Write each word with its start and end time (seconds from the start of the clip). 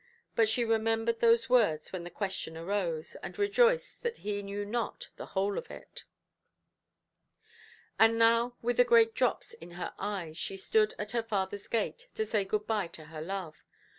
But 0.35 0.49
she 0.49 0.65
remembered 0.65 1.19
those 1.19 1.47
words 1.47 1.93
when 1.93 2.03
the 2.03 2.09
question 2.09 2.57
arose, 2.57 3.13
and 3.21 3.37
rejoiced 3.37 4.01
that 4.01 4.17
he 4.17 4.41
knew 4.41 4.65
not 4.65 5.09
the 5.15 5.27
whole 5.27 5.59
of 5.59 5.69
it. 5.69 6.05
And 7.99 8.17
now 8.17 8.55
with 8.63 8.77
the 8.77 8.83
great 8.83 9.13
drops 9.13 9.53
in 9.53 9.69
her 9.77 9.93
eyes, 9.99 10.39
she 10.39 10.57
stood 10.57 10.95
at 10.97 11.11
her 11.11 11.21
fatherʼs 11.21 11.69
gate, 11.69 12.07
to 12.15 12.25
say 12.25 12.43
good–bye 12.43 12.87
to 12.87 13.05
her 13.13 13.21
love. 13.21 13.61